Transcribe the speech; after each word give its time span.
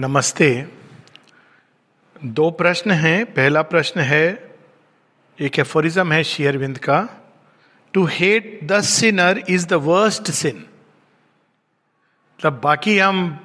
नमस्ते। 0.00 0.66
दो 2.16 2.50
प्रश्न 2.50 2.90
हैं। 2.90 3.26
पहला 3.26 3.62
प्रश्न 3.62 4.00
है, 4.00 4.54
एक 5.38 5.58
एफोरिज्म 5.58 6.12
है 6.12 6.24
शेयरविंद 6.24 6.78
का 6.78 7.08
to 7.94 8.04
hate 8.04 8.60
the 8.64 8.80
sinner 8.80 9.42
is 9.48 9.66
the 9.66 9.72
worst 9.72 10.30
sin 10.30 10.56
मतलब 10.56 12.60
बाकी 12.64 12.98
हम 12.98 13.40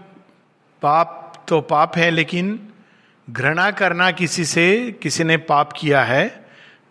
पाप 0.82 1.46
तो 1.48 1.64
पाप 1.64 1.98
है, 1.98 2.12
लेकिन 2.12 2.72
घृणा 3.28 3.72
करना 3.72 4.12
किसी 4.12 4.46
से, 4.46 5.00
किसी 5.02 5.24
ने 5.24 5.38
पाप 5.50 5.74
किया 5.78 6.04
है, 6.04 6.44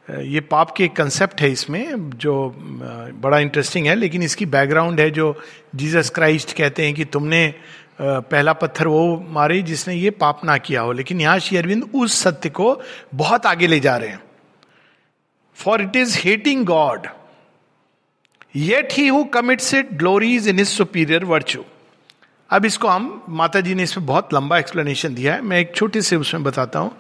ये 0.09 0.41
पाप 0.41 0.71
के 0.71 0.89
कंसेप्ट 0.89 1.41
है 1.41 1.51
इसमें, 1.51 2.11
जो 2.11 2.55
बड़ा 2.57 3.39
इंटरेस्टिंग 3.39 3.87
है, 3.87 3.95
लेकिन 3.95 4.23
इसकी 4.23 4.47
बैकग्राउंड 4.47 5.01
है 5.01 5.11
जो 5.11 5.43
जीसस 5.75 6.11
क्राइस्ट 6.11 6.57
कहते 6.57 6.85
हैं 6.85 6.95
कि 6.95 7.05
तुमने 7.05 7.55
पहला 7.99 8.53
पत्थर 8.53 8.87
वो 8.87 9.03
मारे 9.31 9.61
जिसने 9.63 9.95
ये 9.95 10.11
पाप 10.13 10.45
ना 10.45 10.57
किया 10.59 10.81
हो। 10.81 10.93
लेकिन 10.93 11.21
यहाँ 11.21 11.39
श्री 11.39 11.57
अरविंद 11.59 11.91
उस 11.95 12.21
सत्य 12.23 12.49
को 12.51 12.81
बहुत 13.15 13.47
आगे 13.47 13.67
ले 13.67 13.81
जा 13.81 13.97
रहे 13.97 14.09
हैं। 14.09 14.23
For 15.59 15.83
it 15.83 15.97
is 15.97 16.19
hating 16.19 16.65
God 16.67 17.07
yet 18.57 18.93
he 18.93 19.07
who 19.09 19.23
commits 19.35 19.75
it 19.75 19.93
glories 19.99 20.49
in 20.49 20.59
his 20.59 20.69
superior 20.69 21.25
virtue 21.25 21.65
अब 22.51 22.65
इसको 22.65 22.89
हम 22.89 23.23
माता 23.29 23.61
जी 23.61 23.75
ने 23.75 23.83
इसमें 23.83 24.07
बहुत 24.07 24.35
लंबा 24.35 24.59
एक्सप्लेनेशन 24.59 25.15
दिया 25.15 25.35
है। 25.35 25.43
मैं 25.43 25.59
एक 25.59 25.75
छोटे 25.77 26.03
से 26.03 26.17
उसमें 26.17 26.43
बताता 26.45 26.79
हूँ 26.79 26.97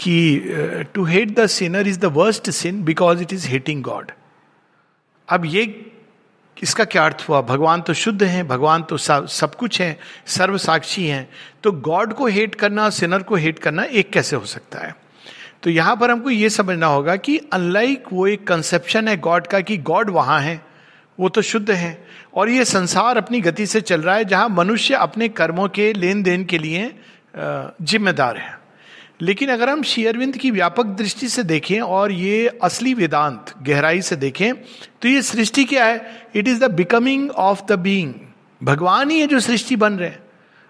कि 0.00 0.86
to 0.94 1.04
hate 1.04 1.34
the 1.38 1.46
sinner 1.46 1.88
is 1.88 1.98
the 2.00 2.04
worst 2.14 2.50
sin 2.50 2.82
because 2.84 3.22
it 3.22 3.32
is 3.32 3.48
hating 3.48 3.82
God 3.82 4.10
अब 5.28 5.44
ये 5.46 5.64
इसका 6.56 6.84
क्या 6.84 7.04
अर्थ 7.04 7.24
हुआ? 7.28 7.40
भगवान 7.42 7.80
तो 7.80 7.94
शुद्ध 7.94 8.22
हैं, 8.22 8.46
भगवान 8.48 8.82
तो 8.82 8.96
सब 8.96 9.54
कुछ 9.54 9.80
है 9.80 9.98
सर्व 10.26 10.56
साक्षी 10.58 11.06
हैं। 11.06 11.28
तो 11.62 11.72
गॉड 11.72 12.12
को 12.12 12.26
हेट 12.26 12.54
करना 12.54 12.88
सिनर 12.90 13.22
को 13.22 13.36
हेट 13.36 13.58
करना 13.58 13.82
एक 13.82 14.10
कैसे 14.12 14.36
हो 14.36 14.44
सकता 14.44 14.78
है? 14.78 14.94
तो 15.62 15.70
यहाँ 15.70 15.96
पर 15.96 16.10
हमको 16.10 16.30
ये 16.30 16.50
समझना 16.50 16.86
होगा 16.86 17.16
कि 17.16 17.36
अनलाइक 17.52 18.04
वो 18.12 18.26
एक 18.26 18.46
कंसेप्शन 18.46 19.08
है 19.08 19.16
गॉड 19.16 19.46
का 19.46 19.60
कि 19.60 19.76
गॉड 19.78 20.10
वहाँ 20.10 20.40
है, 20.40 20.60
वो 21.18 21.28
तो 21.28 21.42
शुद्ध 21.42 21.70
है। 21.70 22.06
और 22.34 22.48
ये 22.48 22.64
संसार 22.64 23.16
अपनी 23.16 23.40
गति 23.40 23.66
से 23.66 23.80
चल 23.80 24.02
रहा 24.02 24.14
है 24.14 24.24
जहाँ 24.24 24.48
मनुष्य 24.48 24.94
अपने 24.94 25.28
कर्मों 25.28 25.68
के 25.68 25.92
लेन 25.92 26.22
देन 26.22 26.44
के 26.44 26.58
लिए 26.58 26.94
जिम्मेदार 27.36 28.36
है। 28.36 28.58
लेकिन 29.20 29.48
अगर 29.48 29.68
हम 29.68 29.82
शेयरविंद 29.82 30.36
की 30.36 30.50
व्यापक 30.50 30.86
दृष्टि 30.96 31.28
से 31.28 31.42
देखें 31.44 31.80
और 31.80 32.12
ये 32.12 32.46
असली 32.62 32.92
वेदांत, 32.94 33.52
गहराई 33.62 34.00
से 34.02 34.16
देखें 34.16 34.54
तो 35.02 35.08
ये 35.08 35.22
सृष्टि 35.22 35.64
क्या 35.64 35.84
है? 35.84 36.30
It 36.36 36.48
is 36.48 36.64
the 36.64 36.70
becoming 36.72 37.30
of 37.30 37.64
the 37.68 37.78
being 37.78 38.14
भगवान 38.60 39.10
ही 39.10 39.20
है 39.20 39.26
जो 39.26 39.40
सृष्टि 39.40 39.76
बन 39.76 39.92
रहे 39.92 40.08
हैं। 40.08 40.22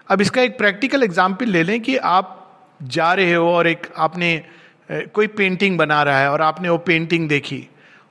अब 0.09 0.21
इसका 0.21 0.41
एक 0.41 0.57
प्रैक्टिकल 0.57 1.03
एग्ज़ाम्पल 1.03 1.45
ले 1.45 1.63
लें 1.63 1.79
कि 1.81 1.95
आप 1.97 2.33
जा 2.81 3.13
रहे 3.13 3.33
हो 3.33 3.47
और 3.47 3.67
एक 3.67 3.87
आपने 3.97 4.43
कोई 4.89 5.27
पेंटिंग 5.27 5.77
बना 5.77 6.01
रहा 6.03 6.19
है 6.19 6.31
और 6.31 6.41
आपने 6.41 6.69
वो 6.69 6.77
पेंटिंग 6.77 7.27
देखी 7.29 7.67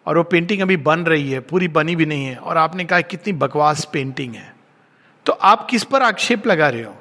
और 0.07 0.19
वो 0.19 0.23
पेंटिंग 0.25 0.61
अभी 0.63 0.77
बन 0.79 1.01
रही 1.01 1.31
है, 1.31 1.41
पूरी 1.41 1.69
बनी 1.69 1.97
भी 1.97 2.07
नहीं 2.07 2.25
है 2.25 2.37
और 2.37 2.57
आपने 2.57 2.85
कहा 2.85 3.01
कितनी 3.03 3.33
बकवास 3.35 3.85
पेंटिंग 3.93 4.35
है। 4.35 4.55
तो 5.27 5.33
आप 5.33 5.67
किस 5.71 5.85
पर 5.85 6.03
आक्षेप 6.03 6.47
लगा 6.47 6.69
रहे 6.69 6.83
हो? 6.83 6.95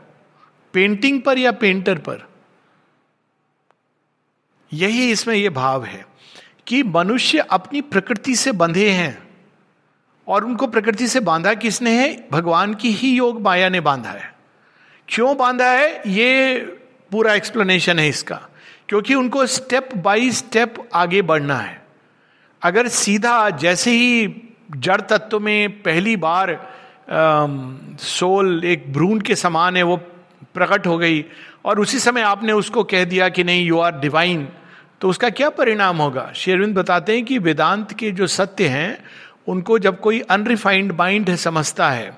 पेंटिंग 0.74 1.22
पर 1.22 1.38
या 1.38 1.52
पेंटर 1.54 1.98
पर? 1.98 2.26
यही 4.74 5.12
इसमें 5.12 5.36
यह 5.36 5.50
भाव 5.50 5.84
है 5.84 6.06
कि 6.68 6.84
मनुष्य 6.84 7.38
अपनी 7.38 7.82
प्रकृति 7.82 8.36
से 8.36 8.52
बंधे 8.52 8.90
हैं 8.90 9.28
और 10.28 10.46
उनको 10.46 10.68
प्रकृति 10.68 11.08
से 11.08 11.20
बांधा 11.20 11.54
किसने 11.54 11.92
है? 11.92 12.28
भगवान 12.32 12.74
की 12.74 12.92
ही 12.92 13.16
योग 13.16 13.42
माया 13.42 13.70
ने 13.70 13.80
बांधा 13.80 14.10
है। 14.10 14.36
क्यों 15.08 15.38
बांधा 15.38 15.72
है? 15.72 16.02
ये 16.08 16.60
पूरा 17.12 17.34
एक्सप्लेनेशन 17.34 18.00
है 18.00 18.08
इसका। 18.08 18.42
क्योंकि 18.90 19.16
उनको 19.16 19.46
स्टेप 19.46 19.90
बाय 19.96 20.30
स्टेप 20.30 20.90
आगे 20.94 21.22
बढ़ना 21.22 21.58
है। 21.58 21.86
अगर 22.62 22.88
सीधा 22.88 23.50
जैसे 23.50 23.92
ही 23.92 24.42
जड़ 24.78 25.02
तत्व 25.02 25.40
में 25.40 25.84
पहली 25.84 26.16
बार 26.16 26.76
आ, 27.10 27.48
सोल 28.00 28.64
एक 28.66 28.94
भ्रूण 28.94 29.20
के 29.20 29.36
समान 29.36 29.78
है 29.78 29.84
वो 29.84 29.98
प्रकट 30.54 30.88
हो 30.88 30.98
गई 30.98 31.26
और 31.66 31.80
उसी 31.80 32.00
समय 32.00 32.22
आपने 32.22 32.54
उसको 32.54 32.84
कह 32.84 33.04
दिया 33.06 33.30
कि 33.30 33.44
नहीं 33.44 33.66
यू 33.66 33.80
आर 33.80 34.00
डिवाइन 34.00 34.48
तो 35.02 35.10
उसका 35.10 35.30
क्या 35.30 35.50
परिणाम 35.50 35.98
होगा? 35.98 36.32
शेरविंद 36.36 36.76
बताते 36.76 37.16
हैं 37.16 37.24
कि 37.26 37.38
वेदांत 37.40 37.92
के 37.94 38.12
जो 38.12 38.28
सत्य 38.28 38.68
हैं, 38.68 38.98
उनको 39.48 39.80
जब 39.80 40.00
कोई 40.00 40.20
अनरिफाइंड 40.22 40.92
माइंड 40.92 41.36
समझता 41.36 41.90
है, 41.90 42.18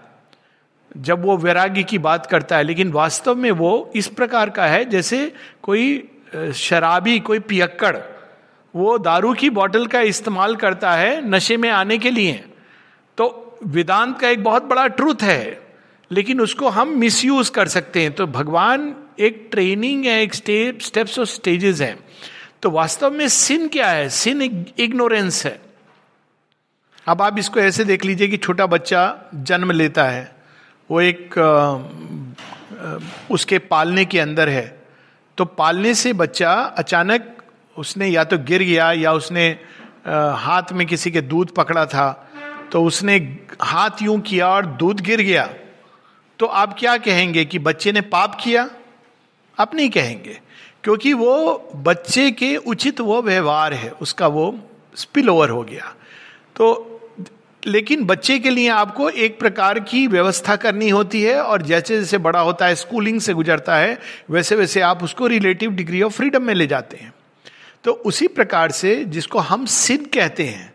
जब 0.97 1.23
वो 1.25 1.37
वैराग्य 1.37 1.83
की 1.83 1.97
बात 1.97 2.25
करता 2.25 2.57
है, 2.57 2.63
लेकिन 2.63 2.91
वास्तव 2.91 3.35
में 3.35 3.49
वो 3.51 3.91
इस 3.95 4.07
प्रकार 4.09 4.49
का 4.49 4.65
है, 4.65 4.83
जैसे 4.85 5.31
कोई 5.63 6.03
शराबी, 6.55 7.19
कोई 7.19 7.39
पियक्कड़, 7.39 7.97
वो 8.73 8.97
दारू 8.97 9.33
की 9.33 9.49
बोतल 9.49 9.87
का 9.87 10.01
इस्तेमाल 10.01 10.55
करता 10.55 10.91
है 10.91 11.29
नशे 11.29 11.57
में 11.57 11.69
आने 11.69 11.97
के 11.97 12.11
लिए। 12.11 12.33
तो 13.17 13.57
वेदांत 13.65 14.19
का 14.19 14.29
एक 14.29 14.43
बहुत 14.43 14.63
बड़ा 14.63 14.87
ट्रूथ 14.87 15.23
है, 15.23 15.59
लेकिन 16.11 16.41
उसको 16.41 16.69
हम 16.69 16.97
मिसयूज 16.99 17.49
कर 17.49 17.67
सकते 17.67 18.01
हैं। 18.01 18.11
तो 18.11 18.27
भगवान 18.27 18.93
एक 19.19 19.47
ट्रेनिंग 19.51 20.05
है, 20.05 20.21
एक 20.21 20.33
स्टेप 20.33 20.79
स्टेप्स 20.81 21.19
और 21.19 21.25
स्टेजेस 21.25 21.81
हैं। 21.81 21.97
तो 22.61 22.69
वास्तव 22.71 23.11
में 23.11 23.27
सिन 23.27 23.67
क्या 23.67 23.89
है? 23.89 24.09
सिन 24.09 24.41
इग्नोरेंस 24.79 25.45
है। 25.45 25.59
अब 27.07 27.21
आप 27.21 27.37
इसको 27.39 27.59
ऐसे 27.59 27.83
देख 27.85 28.05
लीजिए 28.05 28.27
कि 28.27 28.37
छोटा 28.37 28.65
बच्चा 28.65 29.31
जन्म 29.35 29.71
लेता 29.71 30.03
है। 30.03 30.35
वो 30.89 31.01
एक 31.01 31.37
उसके 33.31 33.57
पालने 33.59 34.05
के 34.05 34.19
अंदर 34.19 34.49
है। 34.49 34.65
तो 35.37 35.45
पालने 35.45 35.93
से 35.93 36.13
बच्चा 36.13 36.53
अचानक 36.77 37.33
उसने 37.77 38.07
या 38.07 38.23
तो 38.23 38.37
गिर 38.37 38.63
गया 38.63 38.91
या 38.91 39.13
उसने 39.13 39.47
हाथ 40.07 40.71
में 40.73 40.85
किसी 40.87 41.11
के 41.11 41.21
दूध 41.23 41.53
पकड़ा 41.55 41.85
था 41.85 42.09
तो 42.71 42.83
उसने 42.83 43.15
हाथ 43.61 44.01
यूँ 44.01 44.19
किया 44.21 44.47
और 44.47 44.65
दूध 44.65 45.01
गिर 45.01 45.21
गया। 45.21 45.49
तो 46.39 46.45
आप 46.45 46.75
क्या 46.79 46.97
कहेंगे 46.97 47.45
कि 47.45 47.59
बच्चे 47.59 47.91
ने 47.91 48.01
पाप 48.03 48.37
किया? 48.41 48.69
आप 49.57 49.75
नहीं 49.75 49.89
कहेंगे, 49.89 50.39
क्योंकि 50.83 51.13
वो 51.13 51.71
बच्चे 51.75 52.29
के 52.31 52.55
उचित 52.57 52.99
वो 53.01 53.21
व्यवहार 53.21 53.73
है, 53.73 53.89
उसका 53.91 54.27
वो 54.27 54.59
स्पिल 54.95 55.29
ओवर 55.29 55.49
हो 55.49 55.63
गया। 55.63 55.93
तो 56.55 56.93
लेकिन 57.63 58.03
बच्चे 58.05 58.37
के 58.39 58.49
लिए 58.49 58.67
आपको 58.69 59.09
एक 59.09 59.39
प्रकार 59.39 59.79
की 59.79 60.05
व्यवस्था 60.07 60.55
करनी 60.55 60.89
होती 60.89 61.21
है, 61.23 61.41
और 61.41 61.61
जैसे 61.61 61.99
जैसे 61.99 62.17
बड़ा 62.17 62.39
होता 62.39 62.65
है 62.65 62.75
स्कूलिंग 62.75 63.19
से 63.21 63.33
गुजरता 63.33 63.75
है, 63.75 63.97
वैसे 64.29 64.55
वैसे 64.55 64.81
आप 64.81 65.03
उसको 65.03 65.27
रिलेटिव 65.27 65.71
डिग्री 65.71 66.01
ऑफ़ 66.01 66.13
फ्रीडम 66.13 66.43
में 66.43 66.53
ले 66.53 66.67
जाते 66.67 66.97
हैं। 66.97 67.13
तो 67.83 67.91
उसी 67.91 68.27
प्रकार 68.27 68.71
से 68.71 68.95
जिसको 69.05 69.39
हम 69.39 69.65
सिद्ध 69.65 70.05
कहते 70.07 70.43
हैं, 70.43 70.73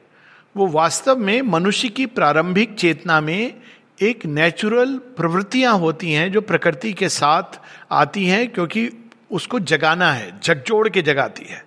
वो 0.56 0.66
वास्तव 0.66 1.16
में 1.16 1.40
मनुष्य 1.42 1.88
की 1.88 2.06
प्रारंभिक 2.06 2.74
चेतना 2.74 3.20
में 3.20 3.54
एक 4.02 4.24
नेचुरल 4.26 4.96
प्रवृत्तियाँ 5.16 5.74
होती 5.78 6.12
हैं 6.12 6.30
जो 6.32 6.40
प्रकृति 6.40 6.92
के 6.92 7.08
साथ 7.08 7.60
आती 7.92 8.26
हैं 8.26 8.48
क्योंकि 8.48 8.90
उसको 9.30 9.60
जगाना 9.60 10.12
है 10.12 10.40
झकझोड़ 10.40 10.88
के 10.88 11.02
जगाती 11.02 11.44
है। 11.44 11.62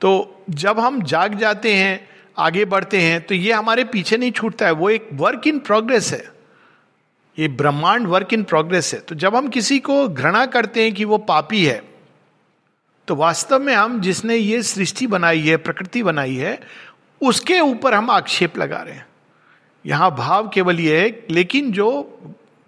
तो 0.00 0.44
जब 0.50 0.80
हम 0.80 1.02
जाग 1.02 1.34
जाते 1.34 1.74
हैं, 1.74 2.08
आगे 2.38 2.64
बढ़ते 2.64 3.00
हैं 3.00 3.20
तो 3.20 3.34
ये 3.34 3.52
हमारे 3.52 3.84
पीछे 3.84 4.16
नहीं 4.16 4.32
छूटता 4.32 4.66
है, 4.66 4.72
वो 4.72 4.90
एक 4.90 5.08
वर्क 5.14 5.46
इन 5.46 5.58
प्रोग्रेस 5.58 6.12
है। 6.12 6.24
ये 7.38 7.48
ब्रह्मांड 7.48 8.06
वर्क 8.06 8.32
इन 8.32 8.42
प्रोग्रेस 8.44 8.92
है। 8.94 9.00
तो 9.00 9.14
जब 9.14 9.36
हम 9.36 9.48
किसी 9.48 9.78
को 9.78 10.06
घृणा 10.08 10.44
करते 10.46 10.82
हैं 10.82 10.92
कि 10.94 11.04
वो 11.04 11.18
पापी 11.18 11.64
है 11.64 11.82
तो 13.08 13.14
वास्तव 13.14 13.58
में 13.58 13.74
हम 13.74 14.00
जिसने 14.00 14.36
ये 14.36 14.62
सृष्टि 14.62 15.06
बनाई 15.06 15.40
है, 15.40 15.56
प्रकृति 15.56 16.02
बनाई 16.02 16.34
है, 16.34 16.58
उसके 17.20 17.60
ऊपर 17.60 17.94
हम 17.94 18.10
आक्षेप 18.10 18.56
लगा 18.58 18.78
रहे 18.78 18.94
हैं। 18.94 19.06
यहाँ 19.86 20.14
भाव 20.16 20.48
केवल 20.48 20.80
ये 20.80 21.00
है, 21.00 21.08
लेकिन 21.30 21.70
जो 21.72 21.88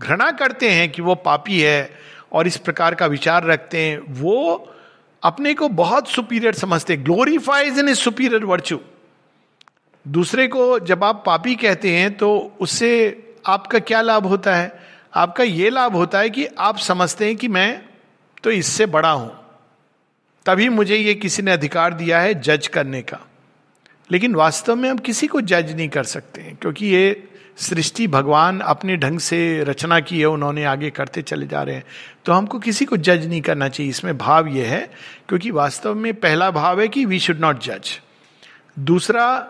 घृणा 0.01 0.31
करते 0.31 0.71
हैं 0.71 0.91
कि 0.93 1.03
वो 1.03 1.15
पापी 1.15 1.61
है 1.61 1.91
और 2.33 2.47
इस 2.47 2.57
प्रकार 2.57 2.95
का 2.95 3.07
विचार 3.07 3.45
रखते 3.45 3.79
हैं, 3.79 3.99
वो 4.11 4.75
अपने 5.23 5.55
को 5.55 5.69
बहुत 5.69 6.09
सुपीरियर 6.09 6.55
समझते 6.55 6.93
हैं। 6.93 7.05
ग्लोरीफाइज 7.05 7.79
इन 7.79 7.95
सुपीरियर 7.95 8.45
वर्च्यू 8.45 8.81
दूसरे 10.07 10.47
को 10.49 10.79
जब 10.79 11.05
आप 11.05 11.23
पापी 11.27 11.55
कहते 11.55 11.91
हैं 11.91 12.17
तो 12.17 12.29
उससे 12.61 12.91
आपका 13.47 13.79
क्या 13.79 14.01
लाभ 14.01 14.27
होता 14.27 14.55
है? 14.57 14.81
आपका 15.15 15.45
यह 15.45 15.71
लाभ 15.71 15.97
होता 15.97 16.19
है 16.19 16.31
कि 16.31 16.47
आप 16.59 16.79
समझते 16.79 17.27
हैं 17.27 17.37
कि 17.37 17.49
मैं 17.49 17.83
तो 18.45 18.51
इससे 18.51 18.87
बड़ा 18.87 19.11
हूँ। 19.11 19.31
तभी 20.47 20.69
मुझे 20.69 20.97
ये 20.97 21.15
किसी 21.15 21.43
ने 21.43 21.53
अधिकार 21.53 21.95
दिया 21.95 22.21
है 22.21 22.35
जज 22.41 22.67
करने 22.67 23.03
का। 23.03 23.19
लेकिन 24.11 24.35
वास्तव 24.35 24.77
में 24.77 24.89
हम 24.91 24.99
किसी 24.99 25.27
को 25.27 25.41
जज 25.41 25.73
नहीं 25.77 25.89
कर 25.89 26.05
सकते 26.05 26.41
हैं, 26.41 26.57
क्योंकि 26.57 26.87
ये 26.87 27.29
सृष्टि 27.57 28.07
भगवान 28.07 28.61
अपने 28.61 28.97
ढंग 28.97 29.19
से 29.19 29.65
रचना 29.65 30.01
की 30.01 30.19
है, 30.21 30.27
उन्होंने 30.27 30.65
आगे 30.65 30.91
करते 30.91 31.23
चले 31.23 31.47
जा 31.47 31.63
रहे 31.63 31.75
हैं। 31.75 31.85
तो 32.25 32.33
हमको 32.33 32.59
किसी 32.59 32.85
को 32.85 32.97
जज 32.97 33.27
नहीं 33.27 33.41
करना 33.41 33.69
चाहिए। 33.69 33.91
इसमें 33.91 34.19
भाव 34.19 34.49
यह 34.49 34.71
है, 34.71 34.91
क्योंकि 35.29 35.51
वास्तव 35.51 35.95
में 35.95 36.13
पहला 36.15 36.51
भाव 36.51 36.81
है 36.81 36.89
कि 36.89 37.05
वी 37.05 37.19
शुड 37.19 37.41
नॉट 37.41 37.63
जज 37.63 38.01
दूसरा, 38.79 39.47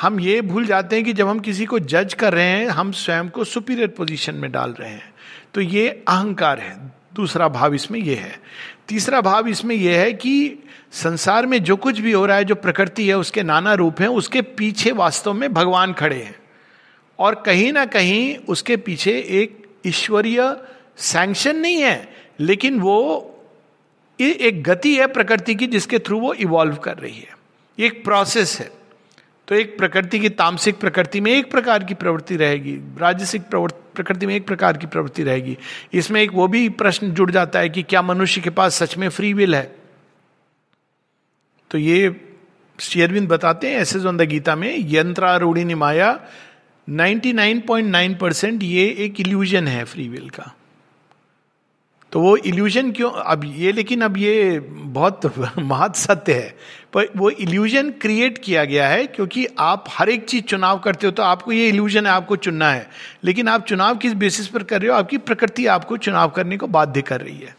हम 0.00 0.20
ये 0.20 0.40
भूल 0.40 0.66
जाते 0.66 0.96
हैं 0.96 1.04
कि 1.04 1.12
जब 1.12 1.28
हम 1.28 1.38
किसी 1.40 1.66
को 1.66 1.78
जज 1.78 2.14
कर 2.14 2.34
रहे 2.34 2.46
हैं, 2.46 2.68
हम 2.68 2.92
स्वयं 2.92 3.28
को 3.28 3.44
सुपीरियर 3.44 3.88
पोजीशन 3.88 4.34
में 4.34 4.50
डाल 4.52 4.74
रहे 4.80 4.90
हैं। 4.90 5.12
तो 5.54 5.60
ये 5.60 5.88
अहंकार 6.08 6.58
है। 6.58 6.76
दूसरा 7.14 7.48
भाव 7.48 7.74
इसमें 7.74 7.98
यह 8.00 8.20
है 8.20 8.38
तीसरा 8.88 9.20
भाव 9.20 9.48
इसमें 9.48 9.76
यह 9.76 10.00
है 10.00 10.12
कि 10.12 10.58
संसार 10.92 11.46
में 11.46 11.64
जो 11.64 11.76
कुछ 11.76 11.98
भी 11.98 12.12
हो 12.12 12.26
रहा 12.26 12.36
है, 12.36 12.44
जो 12.44 12.54
प्रकृति 12.54 13.08
है, 13.08 13.18
उसके 13.18 13.42
नाना 13.42 13.74
रूप 13.74 14.00
हैं, 14.00 14.08
उसके 14.08 14.42
पीछे 14.42 14.92
वास्तव 14.92 15.32
में 15.32 15.52
भगवान 15.52 15.92
खड़े 15.92 16.22
हैं। 16.22 16.36
और 17.18 17.42
कहीं 17.46 17.72
ना 17.72 17.86
कहीं 17.86 18.36
उसके 18.36 18.76
पीछे 18.76 19.10
एक 19.12 19.66
ईश्वरीय 19.86 20.56
सैंक्शन 20.96 21.56
नहीं 21.56 21.76
है, 21.76 22.14
लेकिन 22.40 22.80
वो 22.80 23.24
एक 24.20 24.62
गति 24.62 24.96
है 24.96 25.06
प्रकृति 25.06 25.54
की 25.54 25.66
जिसके 25.66 25.98
थ्रू 25.98 26.20
वो 26.20 26.34
इवॉल्व 26.34 26.76
कर 26.76 26.98
रही 26.98 27.18
है। 27.18 27.38
एक 27.78 28.04
प्रोसेस 28.04 28.60
है। 28.60 28.77
तो 29.48 29.54
एक 29.54 29.76
प्रकृति 29.78 30.18
की 30.20 30.28
तामसिक 30.28 30.78
प्रकृति 30.78 31.20
में 31.20 31.30
एक 31.32 31.50
प्रकार 31.50 31.84
की 31.84 31.94
प्रवृत्ति 31.94 32.36
रहेगी, 32.36 32.74
राजसिक 32.98 33.42
प्रकृति 33.42 34.26
में 34.26 34.34
एक 34.34 34.46
प्रकार 34.46 34.76
की 34.76 34.86
प्रवृत्ति 34.86 35.22
रहेगी। 35.22 35.56
इसमें 35.92 36.20
एक 36.22 36.32
वो 36.32 36.48
भी 36.48 36.68
प्रश्न 36.68 37.10
जुड़ 37.10 37.30
जाता 37.30 37.58
है 37.58 37.68
कि 37.68 37.82
क्या 37.82 38.02
मनुष्य 38.02 38.40
के 38.40 38.50
पास 38.50 38.74
सच 38.74 38.96
में 38.96 39.08
फ्री 39.08 39.32
विल 39.32 39.54
है? 39.54 39.74
तो 41.70 41.78
ये 41.78 42.14
शेयरविंद 42.80 43.28
बताते 43.28 43.70
हैं 43.70 44.06
ऑन 44.06 44.16
द 44.16 44.22
गीता 44.22 44.56
में 44.56 44.74
यंत्रारूढ़ी 44.78 45.74
माया 45.74 46.20
99.9 46.88 48.14
परसेंट 48.18 48.62
ये 48.62 48.86
एक 48.98 49.20
इल्यूजन 49.20 49.68
है 49.68 49.84
फ्री 49.84 50.08
विल 50.08 50.28
का। 50.30 50.54
तो 52.12 52.20
वो 52.20 52.36
इल्यूजन 52.36 52.90
क्यों, 52.92 53.10
अब 53.10 53.44
ये, 53.44 53.72
लेकिन 53.72 54.00
अब 54.02 54.16
ये 54.16 54.60
बहुत 54.60 55.32
महत 55.58 55.96
सत्य 55.96 56.32
है। 56.32 56.56
पर 56.92 57.08
वो 57.16 57.30
इल्यूजन 57.30 57.90
क्रिएट 57.90 58.38
किया 58.38 58.64
गया 58.64 58.88
है 58.88 59.06
क्योंकि 59.06 59.46
आप 59.58 59.84
हर 59.88 60.08
एक 60.08 60.24
चीज़ 60.24 60.44
चुनाव 60.44 60.78
करते 60.78 61.06
हो 61.06 61.10
तो 61.10 61.22
आपको 61.22 61.52
ये 61.52 61.68
इल्यूजन 61.68 62.06
है, 62.06 62.12
आपको 62.12 62.36
चुनना 62.36 62.70
है। 62.70 62.88
लेकिन 63.24 63.48
आप 63.48 63.66
चुनाव 63.66 63.96
किस 63.96 64.12
बेसिस 64.12 64.48
पर 64.48 64.62
कर 64.62 64.80
रहे 64.80 64.90
हो? 64.90 64.96
आपकी 64.96 65.18
प्रकृति 65.18 65.66
आपको 65.66 65.96
चुनाव 65.96 66.28
करने 66.28 66.56
को 66.56 66.66
बाध्य 66.66 67.02
कर 67.02 67.20
रही 67.20 67.38
है। 67.38 67.56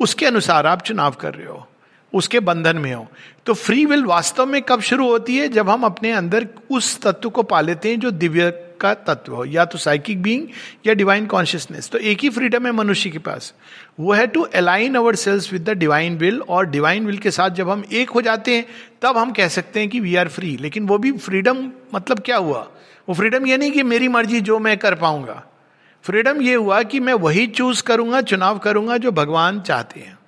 उसके 0.00 0.26
अनुसार 0.26 0.66
आप 0.66 0.82
चुनाव 0.82 1.10
कर 1.10 1.34
रहे 1.34 1.46
हो, 1.46 1.66
उसके 2.14 2.40
बंधन 2.40 2.76
में 2.76 2.92
हो। 2.94 3.06
तो 3.46 3.54
फ्री 3.54 3.84
विल 3.86 4.04
वास्तव 4.04 4.46
में 4.46 4.62
कब 4.62 4.80
शुरू 4.80 5.08
होती 5.08 5.36
है? 5.36 5.48
जब 5.48 5.68
हम 5.70 5.84
अपने 5.84 6.12
अंदर 6.12 6.46
उस 6.70 7.00
तत्व 7.02 7.30
को 7.30 7.42
पा 7.42 7.60
लेते 7.60 7.88
हैं 7.88 8.00
जो 8.00 8.10
दिव्य 8.10 8.50
का 8.84 8.94
तत्व 9.06 9.34
हो, 9.34 9.44
या 9.44 9.64
तो 9.64 9.78
साइकिक 9.78 10.22
बीइंग 10.22 10.46
या 10.86 10.94
डिवाइन 10.94 11.26
कॉन्शियसनेस 11.26 11.88
तो 11.88 11.98
एक 12.00 12.20
ही 12.20 12.28
फ्रीडम 12.30 12.66
है 12.66 12.72
मनुष्य 12.72 13.10
के 13.10 13.18
पास। 13.20 13.52
वो 14.00 14.12
है 14.12 14.26
to 14.26 14.42
align 14.54 14.94
our 14.94 15.14
selves 15.16 15.52
with 15.52 15.64
the 15.64 15.78
divine 15.78 16.18
will 16.18 16.40
और 16.40 16.66
डिवाइन 16.66 17.06
विल 17.06 17.18
के 17.18 17.30
साथ 17.30 17.50
जब 17.52 17.70
हम 17.70 17.84
एक 17.92 18.10
हो 18.10 18.22
जाते 18.22 18.56
हैं, 18.56 18.66
तब 19.02 19.18
हम 19.18 19.32
कह 19.32 19.48
सकते 19.50 19.80
हैं 19.80 19.88
कि 19.88 20.00
वी 20.00 20.14
आर 20.16 20.28
फ्री 20.28 20.56
लेकिन 20.56 20.86
वो 20.86 20.98
भी 20.98 21.12
फ्रीडम 21.12 21.70
मतलब 21.94 22.20
क्या 22.20 22.36
हुआ? 22.36 22.66
वो 23.08 23.14
फ्रीडम 23.14 23.46
ये 23.46 23.56
नहीं 23.56 23.72
कि 23.72 23.82
मेरी 23.82 24.08
मर्ज़ी, 24.08 24.40
जो 24.40 24.58
मैं 24.58 24.76
कर 24.78 24.94
पाऊँगा। 24.94 25.42
फ्रीडम 26.04 26.40
ये 26.42 26.54
हुआ 26.54 26.82
कि 26.82 27.00
मैं 27.00 27.14
वही 27.14 27.46
चूज़ 27.48 27.82
करूँगा, 27.82 28.20
चुनाव 28.20 28.58
करूँगा, 28.58 28.96
जो 28.96 29.12
भगवान 29.12 29.60
चाहते 29.60 30.00
हैं। 30.00 30.18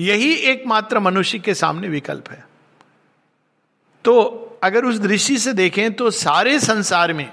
यही 0.00 0.32
एकमात्र 0.50 0.98
मनुष्य 0.98 1.38
के 1.38 1.54
सामने 1.54 1.88
विकल्प 1.88 2.30
है। 2.30 2.44
तो 4.04 4.16
अगर 4.62 4.84
उस 4.84 4.98
दृष्टि 4.98 5.36
से 5.38 5.52
देखें 5.52 5.92
तो 5.92 6.10
सारे 6.10 6.58
संसार 6.60 7.12
में 7.12 7.28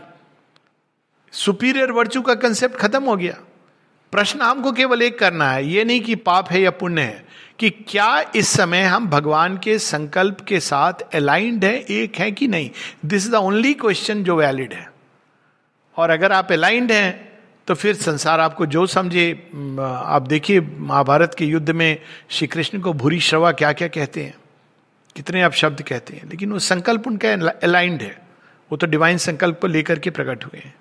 सुपीरियर 1.34 1.92
वर्चू 1.92 2.22
का 2.22 2.34
कंसेप्ट 2.36 2.76
खत्म 2.76 3.04
हो 3.04 3.16
गया। 3.16 3.38
प्रश्न 4.14 4.42
हमको 4.42 4.72
केवल 4.72 5.02
एक 5.02 5.18
करना 5.20 5.50
है, 5.52 5.66
ये 5.66 5.84
नहीं 5.84 6.02
कि 6.02 6.16
पाप 6.16 6.50
है 6.52 6.62
या 6.62 6.72
पुण्य 6.72 7.02
है, 7.02 7.26
कि 7.60 7.70
क्या 7.70 8.32
इस 8.36 8.48
समय 8.48 8.84
हम 8.84 9.08
भगवान 9.08 9.58
के 9.58 9.78
संकल्प 9.80 10.42
के 10.42 10.60
साथ 10.60 11.02
अलाइंड 11.14 11.66
है, 11.66 11.76
एक 11.76 12.16
है 12.16 12.32
कि 12.32 12.48
नहीं? 12.48 12.70
This 13.06 13.26
is 13.26 13.32
the 13.32 13.36
only 13.36 13.74
question 13.74 14.24
जो 14.24 14.36
वैलिड 14.36 14.74
है। 14.74 14.90
और 15.98 16.10
अगर 16.10 16.32
आप 16.32 16.52
अलाइंड 16.52 16.92
हैं 16.92 17.28
तो 17.68 17.74
फिर 17.74 17.96
संसार 17.96 18.40
आपको 18.40 18.66
जो 18.66 18.86
समझे 18.88 19.32
आप 19.82 20.22
देखिए, 20.22 20.60
महाभारत 20.62 21.36
के 21.38 21.46
युद्ध 21.46 21.70
में 21.72 21.98
श्री 22.30 22.48
कृष्ण 22.48 22.80
को 22.80 22.94
भूरी 22.94 23.20
श्रवा 23.20 23.52
क्या 23.52 23.72
क्या 23.74 23.88
कहते 23.88 24.24
हैं? 24.24 24.34
कितने 25.16 25.42
आप 25.42 25.54
शब्द 25.54 25.82
कहते 25.82 26.14
हैं? 26.14 26.30
लेकिन 26.30 26.52
वो 26.52 26.60
संकल्प 26.60 27.08
उनका 27.08 27.34
अलाइंड 27.64 28.02
है। 28.02 28.18
वो 28.72 28.78
तो 28.78 28.88
डिवाइन 28.88 29.18
संकल्प 29.18 29.60
को 29.62 29.68
लेकर 29.68 30.00
के 30.00 30.10
प्रकट 30.10 30.46
हुए 30.46 30.60
हैं। 30.60 30.74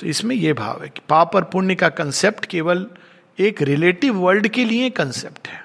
सो 0.00 0.06
इसमें 0.06 0.34
यह 0.36 0.54
भाव 0.54 0.82
है 0.82 0.88
कि 0.88 1.00
पाप 1.08 1.34
और 1.36 1.44
पुण्य 1.44 1.74
का 1.74 1.88
कंसेप्ट 1.88 2.46
केवल 2.46 2.86
एक 3.38 3.60
रिलेटिव 3.62 4.14
वर्ल्ड 4.16 4.48
के 4.48 4.64
लिए 4.64 4.88
कंसेप्ट 4.90 5.48
है। 5.48 5.64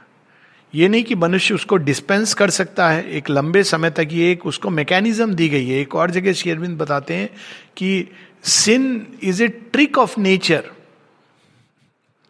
ये 0.74 0.88
नहीं 0.88 1.04
कि 1.04 1.16
मनुष्य 1.16 1.54
उसको 1.54 1.78
डिस्पेंस 1.78 2.34
कर 2.34 2.50
सकता 2.50 2.90
है, 2.90 3.04
एक 3.08 3.30
लंबे 3.30 3.64
समय 3.64 3.90
तक 3.90 4.08
ये 4.12 4.32
एक 4.32 4.46
उसको 4.46 4.70
मैकेनिज्म 4.70 5.34
दी 5.34 5.50
गई 5.50 5.68
है। 5.68 5.80
एक 5.82 5.96
और 5.96 6.12
जगह 6.12 6.34
शेयरविंद 6.34 6.78
बताते 6.78 7.14
हैं 7.14 7.30
कि 7.78 8.08
sin 8.44 9.08
is 9.24 9.44
a 9.44 9.48
trick 9.48 9.98
of 9.98 10.20
nature 10.20 10.64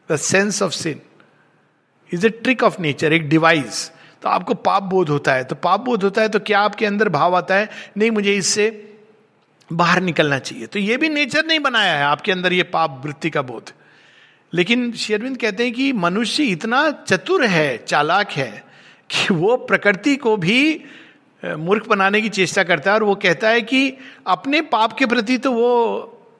the 0.09 0.15
sense 0.15 0.61
of 0.63 0.73
sin 0.73 1.01
is 2.11 2.25
a 2.25 2.29
trick 2.29 2.63
of 2.63 2.81
nature 2.81 3.13
एक 3.13 3.29
डिवाइस 3.29 3.91
तो 4.23 4.29
आपको 4.29 4.53
पाप 4.53 4.83
बोध 4.83 5.09
होता 5.09 5.33
है 5.33 5.43
तो 5.43 5.55
पाप 5.55 5.79
बोध 5.79 6.03
होता 6.03 6.21
है 6.21 6.29
तो 6.29 6.39
क्या 6.39 6.59
आपके 6.59 6.85
अंदर 6.85 7.09
भाव 7.09 7.35
आता 7.35 7.55
है? 7.55 7.69
नहीं, 7.97 8.11
मुझे 8.11 8.33
इससे 8.33 8.69
बाहर 9.69 10.01
निकलना 10.01 10.37
चाहिए। 10.39 10.67
तो 10.67 10.79
ये 10.79 10.97
भी 10.97 11.09
नेचर 11.09 11.45
नहीं 11.45 11.59
बनाया 11.59 11.93
है, 11.93 12.03
आपके 12.03 12.31
अंदर 12.31 12.53
ये 12.53 12.63
पाप 12.63 13.01
वृत्ति 13.05 13.29
का 13.29 13.41
बोध। 13.41 13.71
लेकिन 14.53 14.91
शेरविंद 14.93 15.37
कहते 15.37 15.63
हैं 15.63 15.73
कि 15.73 15.91
मनुष्य 15.93 16.43
इतना 16.43 16.89
चतुर 16.91 17.45
है, 17.45 17.77
चालाक 17.77 18.31
है, 18.31 18.63
कि 19.09 19.33
वो 19.33 19.55
प्रकृति 19.57 20.15
को 20.15 20.35
भी 20.37 20.81
मूर्ख 21.43 21.87
बनाने 21.87 22.21
की 22.21 22.29
चेष्टा 22.29 22.63
करता 22.63 22.91
है 22.91 22.95
और 22.95 23.03
वो 23.03 23.15
कहता 23.15 23.49
है 23.49 23.61
कि 23.61 23.97
अपने 24.27 24.61
पाप 24.61 24.93
के 24.93 25.05
प्रति 25.05 25.37
तो 25.37 25.51
वो 25.51 25.71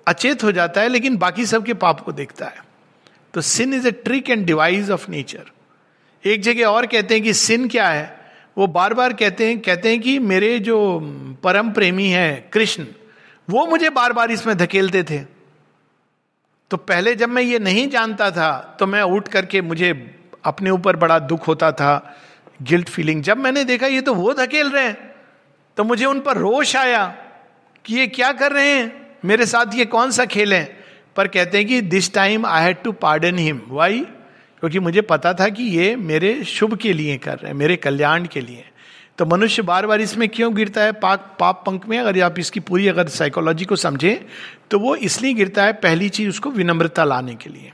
अचेत 0.07 0.43
हो 0.43 0.51
जाता 0.51 0.81
है, 0.81 0.89
लेकिन 0.89 1.17
बाकी 1.17 1.45
सबके 1.45 1.73
पाप 1.73 1.99
को 1.99 2.11
देखता 2.11 2.45
है। 2.45 2.63
तो 3.33 3.41
sin 3.41 3.73
is 3.73 3.87
a 3.87 3.91
trick 3.91 4.29
and 4.29 4.45
device 4.45 4.89
of 4.89 5.09
nature 5.11 5.51
एक 6.23 6.41
जगह 6.41 6.65
और 6.65 6.85
कहते 6.85 7.13
हैं 7.13 7.23
कि 7.23 7.33
सिन 7.33 7.67
क्या 7.67 7.87
है? 7.89 8.19
वो 8.57 8.67
बार 8.67 8.93
बार 8.93 9.13
कहते 9.13 9.47
हैं 9.47 9.59
कहते 9.59 9.89
हैं 9.89 9.99
कि 10.01 10.17
मेरे 10.21 10.57
जो 10.59 10.77
परम 11.43 11.71
प्रेमी 11.71 12.07
है, 12.07 12.49
कृष्ण 12.53 12.85
वो 13.47 13.65
मुझे 13.65 13.89
बार 13.89 14.13
बार 14.13 14.31
इसमें 14.31 14.55
धकेलते 14.57 15.03
थे। 15.03 15.19
तो 16.71 16.77
पहले 16.79 17.15
जब 17.15 17.29
मैं 17.29 17.41
ये 17.43 17.59
नहीं 17.59 17.87
जानता 17.89 18.29
था 18.31 18.77
तो 18.79 18.85
मैं 18.87 19.01
उठ 19.01 19.27
करके 19.27 19.61
मुझे 19.61 19.91
अपने 20.45 20.69
ऊपर 20.69 20.95
बड़ा 20.95 21.19
दुख 21.21 21.47
होता 21.47 21.71
था, 21.71 22.15
गिल्ट 22.59 22.89
फीलिंग। 22.89 23.21
जब 23.23 23.37
मैंने 23.37 23.63
देखा 23.63 23.87
ये 23.87 24.01
तो 24.01 24.13
वो 24.13 24.33
धकेल 24.33 24.69
रहे 24.69 24.85
हैं 24.85 24.97
तो 25.77 25.83
मुझे 25.83 26.05
उन 26.05 26.19
पर 26.19 26.37
रोष 26.37 26.75
आया 26.75 27.05
कि 27.85 27.95
ये 27.95 28.07
क्या 28.07 28.31
कर 28.33 28.51
रहे 28.51 28.67
हैं? 28.67 28.91
मेरे 29.25 29.45
साथ 29.45 29.75
ये 29.75 29.85
कौन 29.85 30.11
सा 30.11 30.25
खेल 30.25 30.53
है? 30.53 30.63
पर 31.15 31.27
कहते 31.27 31.57
हैं 31.57 31.67
कि 31.67 31.81
this 31.83 32.13
time 32.13 32.45
I 32.45 32.63
had 32.63 32.81
to 32.83 32.91
pardon 32.91 33.37
him 33.37 33.61
why 33.67 33.99
क्योंकि 34.61 34.79
मुझे 34.79 35.01
पता 35.01 35.33
था 35.33 35.47
कि 35.49 35.63
ये 35.71 35.95
मेरे 35.95 36.43
शुभ 36.43 36.75
के 36.77 36.93
लिए 36.93 37.17
कर 37.17 37.37
रहे 37.37 37.47
हैं, 37.47 37.57
मेरे 37.57 37.75
कल्याण 37.77 38.25
के 38.25 38.41
लिए। 38.41 38.65
तो 39.17 39.25
मनुष्य 39.25 39.61
बार 39.61 39.85
बार 39.87 40.01
इसमें 40.01 40.27
क्यों 40.29 40.53
गिरता 40.55 40.81
है? 40.81 40.91
पाक, 40.91 41.35
पाप 41.39 41.63
पंख 41.65 41.87
में 41.87 41.97
अगर 41.99 42.21
आप 42.23 42.39
इसकी 42.39 42.59
पूरी 42.59 42.87
अगर 42.87 43.07
साइकोलॉजी 43.07 43.65
को 43.65 43.75
समझें 43.75 44.25
तो 44.71 44.79
वो 44.79 44.95
इसलिए 44.95 45.33
गिरता 45.33 45.63
है 45.63 45.73
पहली 45.73 46.09
चीज़ 46.09 46.29
उसको 46.29 46.49
विनम्रता 46.51 47.03
लाने 47.03 47.35
के 47.35 47.49
लिए। 47.49 47.71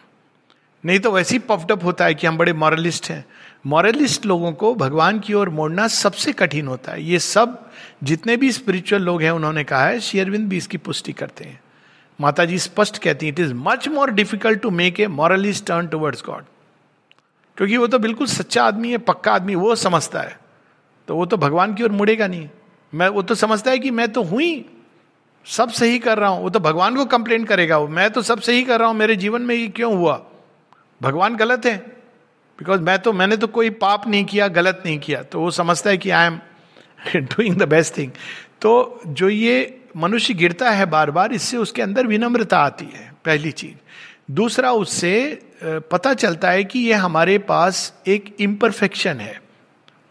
नहीं 0.83 1.00
तो 1.00 1.12
वैसे 1.12 1.36
ही 1.36 1.39
पफडअप 1.39 1.83
होता 1.83 2.05
है 2.05 2.13
कि 2.13 2.27
हम 2.27 2.38
बड़े 2.38 2.53
मॉरलिस्ट 2.53 3.10
हैं। 3.10 3.25
मॉरलिस्ट 3.67 4.25
लोगों 4.25 4.51
को 4.53 4.74
भगवान 4.75 5.19
की 5.19 5.33
ओर 5.33 5.50
मोड़ना 5.50 5.88
सबसे 5.88 6.31
कठिन 6.33 6.67
होता 6.67 6.91
है। 6.91 7.03
ये 7.03 7.19
सब, 7.19 7.60
जितने 8.03 8.38
भी 8.38 8.51
स्पिरिचुअल 8.51 9.01
लोग 9.01 9.21
हैं, 9.21 9.31
उन्होंने 9.31 9.63
कहा 9.63 9.86
है 9.86 10.00
शेयरविंद 10.00 10.48
भी 10.50 10.57
इसकी 10.57 10.77
पुष्टि 10.77 11.13
करते 11.13 11.43
हैं। 11.43 11.60
माता 12.19 12.45
जी 12.45 12.60
स्पष्ट 12.60 12.98
कहती 12.98 13.25
हैं 13.25 13.33
it 13.33 13.39
is 13.39 13.53
much 13.53 13.88
more 13.88 14.12
difficult 14.12 14.62
to 14.62 14.69
make 14.69 15.00
a 15.00 15.07
moralist 15.07 15.65
turn 15.65 15.88
towards 15.88 16.24
God 16.25 16.43
क्योंकि 17.57 17.77
वो 17.77 17.88
तो 17.88 18.00
बिल्कुल 18.00 18.27
सच्चा 18.27 18.63
आदमी 18.63 18.91
है, 18.91 18.98
पक्का 18.98 19.33
आदमी, 19.33 19.55
वो 19.55 19.75
समझता 19.75 20.21
है। 20.21 20.39
तो 21.12 21.15
वो 21.15 21.25
तो 21.25 21.38
भगवान 21.38 21.74
की 21.74 21.84
ओर 21.84 21.91
मुड़ेगा 21.91 22.27
नहीं। 22.27 22.48
मैं, 22.94 23.08
वो 23.08 23.22
तो 23.22 23.36
समझता 23.36 23.72
है 23.72 23.80
कि 23.80 23.89
मैं 23.91 24.08
तो 24.12 24.22
हुई, 24.24 24.65
सब 25.46 25.70
सही 25.70 25.98
कर 26.00 26.18
रहा 26.18 26.30
हूँ। 26.30 26.44
वो 26.44 26.50
तो 26.50 26.60
भगवान 26.60 26.96
को 26.96 27.06
कंप्लेन 27.06 27.46
करेगा 27.46 27.77
वो। 27.77 27.88
मैं 27.89 28.10
तो 28.12 28.22
सब 28.22 28.39
सही 28.39 28.63
कर 28.63 28.80
रहा 28.80 28.88
हूँ, 28.88 28.96
मेरे 28.98 29.15
जीवन 29.15 29.41
में 29.41 29.53
ये 29.56 29.68
क्यों 29.70 29.94
हुआ? 29.96 30.13
भगवान 31.01 31.36
गलत 31.36 31.65
है। 31.65 31.75
बिकॉज़ 32.60 32.82
मैं 32.82 32.98
तो 33.00 33.13
मैंने 33.13 33.38
तो 33.38 33.48
कोई 33.50 33.70
पाप 33.84 34.08
नहीं 34.08 34.24
किया, 34.25 34.48
गलत 34.50 34.84
नहीं 34.86 34.98
किया। 35.00 35.22
तो 35.24 35.39
वो 35.39 35.51
समझता 35.51 35.89
है 35.89 35.98
कि 35.98 36.10
I 36.12 36.27
am 36.27 36.39
doing 37.18 37.58
the 37.58 37.70
best 37.70 37.98
thing 37.98 38.12
तो 38.62 39.01
जो 39.08 39.30
ये 39.30 39.84
मनुष्य 39.98 40.34
गिरता 40.36 40.70
है 40.70 40.86
बार 40.88 41.12
बार 41.12 41.34
इससे 41.34 41.58
उसके 41.58 41.82
अंदर 41.82 42.08
विनम्रता 42.08 42.60
आती 42.60 42.89
है, 42.94 43.12
पहली 43.25 43.51
चीज़। 43.53 44.34
दूसरा, 44.34 44.72
उससे 44.72 45.39
पता 45.63 46.13
चलता 46.15 46.50
है 46.50 46.63
कि 46.63 46.80
ये 46.80 46.94
हमारे 46.96 47.38
पास 47.46 47.94
एक 48.08 48.36
इम्परफेक्शन 48.39 49.20
है। 49.20 49.40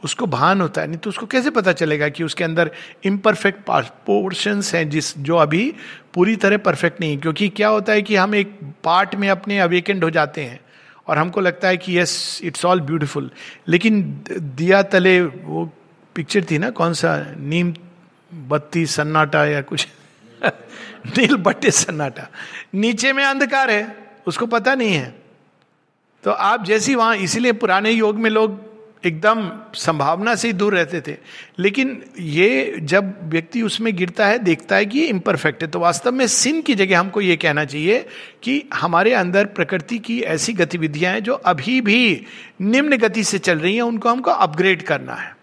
उसको 0.05 0.27
भान 0.27 0.61
होता 0.61 0.81
है, 0.81 0.87
नहीं 0.87 0.99
तो 0.99 1.11
उसको 1.11 1.27
कैसे 1.27 1.51
पता 1.51 1.73
चलेगा 1.73 2.09
कि 2.09 2.25
उसके 2.25 2.45
अंदर 2.45 2.71
इम्परफेक्ट 3.05 3.59
पोर्शन 4.07 4.63
हैं 4.75 4.91
जिस, 4.91 5.19
जो 5.19 5.37
अभी 5.37 5.75
पूरी 6.15 6.37
तरह 6.37 6.57
परफेक्ट 6.57 7.01
नहीं 7.01 7.11
है? 7.11 7.17
क्योंकि 7.17 7.49
क्या 7.49 7.69
होता 7.69 7.93
है 7.93 8.03
कि 8.03 8.17
हम 8.17 8.35
एक 8.35 8.61
पार्ट 8.85 9.15
में 9.15 9.29
अपने 9.29 9.59
अवेकेंड 9.59 10.05
हो 10.05 10.11
जाते 10.11 10.45
हैं 10.45 10.61
और 11.07 11.19
हमको 11.19 11.41
लगता 11.41 11.69
है 11.69 11.77
कि 11.77 11.99
यस 11.99 12.41
इट्स 12.45 12.65
ऑल 12.65 12.81
ब्यूटिफुल 12.81 13.31
लेकिन 13.69 14.25
दिया 14.33 14.83
तले 14.83 15.21
वो 15.23 15.73
पिक्चर 16.15 16.45
थी 16.51 16.59
ना, 16.59 16.71
कौन 16.71 16.93
सा? 16.93 17.27
नीम 17.39 17.75
बत्ती 18.35 18.87
सन्नाटा 18.87 19.45
या 19.45 19.63
कुछ? 19.63 19.89
नील 21.07 21.37
बट्टे 21.37 21.71
सन्नाटा। 21.71 22.29
नीचे 22.75 23.13
में 23.13 23.25
अंधकार 23.25 23.71
है, 23.71 23.97
उसको 24.27 24.47
पता 24.47 24.75
नहीं 24.75 24.93
है। 24.93 25.15
तो 26.25 26.31
आप 26.31 26.65
जैसी 26.65 26.95
वहाँ, 26.95 27.17
इसीलिए 27.17 27.53
पुराने 27.53 27.91
योग 27.91 28.17
में 28.17 28.31
लोग 28.31 28.70
एकदम 29.05 29.51
संभावना 29.75 30.35
से 30.35 30.49
ही 30.49 30.53
दूर 30.53 30.75
रहते 30.75 31.01
थे। 31.01 31.17
लेकिन 31.59 32.03
ये 32.19 32.77
जब 32.83 33.31
व्यक्ति 33.31 33.63
उसमें 33.63 33.97
गिरता 33.97 34.27
है, 34.27 34.39
देखता 34.39 34.77
है 34.77 34.87
कि 34.87 34.99
ये 34.99 35.07
इम्परफेक्ट 35.07 35.63
है 35.63 35.69
तो 35.69 35.79
वास्तव 35.79 36.13
में 36.13 36.27
सिन 36.27 36.63
की 36.63 36.75
जगह 36.75 37.01
हमको 37.01 37.21
ये 37.21 37.37
कहना 37.37 37.65
चाहिए 37.65 38.07
कि 38.43 38.63
हमारे 38.75 39.15
अंदर 39.15 39.45
प्रकृति 39.45 39.99
की 39.99 40.21
ऐसी 40.21 40.53
गतिविधियाँ 40.53 41.13
हैं 41.13 41.23
जो 41.23 41.35
अभी 41.35 41.81
भी 41.81 42.27
निम्न 42.61 42.97
गति 42.97 43.25
से 43.25 43.39
चल 43.39 43.59
रही 43.59 43.75
हैं, 43.75 43.83
उनको 43.83 44.09
हमको 44.09 44.31
अपग्रेड 44.31 44.83
करना 44.83 45.15
है। 45.15 45.37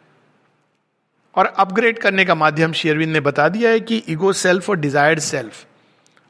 और 1.36 1.46
अपग्रेड 1.46 2.00
करने 2.00 2.26
का 2.26 2.36
माध्यम 2.36 2.74
शेयरविंद 2.74 3.14
ने 3.14 3.20
बता 3.20 3.50
दिया 3.50 3.70
है 3.70 3.80
कि 3.80 4.04
ईगो 4.10 4.34
सेल्फ 4.34 4.70
और 4.70 4.78
डिजायर्ड 4.78 5.20
सेल्फ 5.20 5.66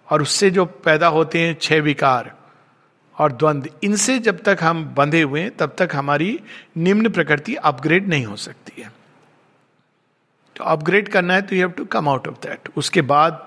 और 0.10 0.22
उससे 0.22 0.50
जो 0.50 0.66
पैदा 0.66 1.08
होते 1.08 1.40
हैं 1.40 1.58
छह 1.62 1.80
विकार। 1.80 2.37
और 3.18 3.32
द्वंद 3.32 3.70
इनसे 3.84 4.18
जब 4.20 4.42
तक 4.44 4.58
हम 4.62 4.84
बंधे 4.96 5.22
हुए 5.22 5.42
हैं, 5.42 5.52
तब 5.52 5.76
तक 5.78 5.96
हमारी 5.96 6.40
निम्न 6.78 7.10
प्रकृति 7.10 7.56
अपग्रेड 7.56 8.08
नहीं 8.08 8.26
हो 8.26 8.36
सकती 8.36 8.82
है। 8.82 8.92
तो 10.56 10.64
अपग्रेड 10.64 11.10
करना 11.10 11.34
है 11.34 11.42
तो 11.42 11.56
you 11.56 11.62
have 11.62 11.72
to 11.72 11.86
come 11.86 12.10
out 12.10 12.28
of 12.28 12.36
that 12.48 12.70
उसके 12.78 13.02
बाद 13.04 13.44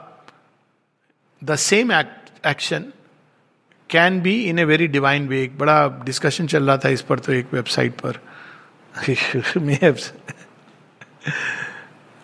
the 1.43 1.57
same 1.57 1.93
action 1.93 2.93
can 3.91 4.21
be 4.21 4.35
in 4.45 4.59
a 4.59 4.65
very 4.65 4.87
divine 4.89 5.29
way 5.29 5.43
एक 5.43 5.59
बड़ा 5.59 5.87
डिस्कशन 6.05 6.47
चल 6.47 6.67
रहा 6.67 6.77
था 6.77 6.89
इस 6.89 7.03
पर 7.03 7.19
तो 7.19 7.33
एक 7.33 7.55
वेबसाइट 7.55 8.01
पर। 8.01 8.19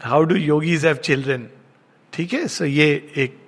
How 0.00 0.22
do 0.22 0.34
yogis 0.34 0.86
have 0.86 0.96
children 0.96 1.48
ठीक 2.12 2.32
है? 2.32 2.46
सो 2.48 2.64
ये 2.64 3.12
एक 3.16 3.38